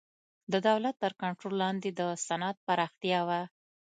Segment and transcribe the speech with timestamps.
[0.51, 3.29] د دولت تر کنټرول لاندې د صنعت پراختیا و.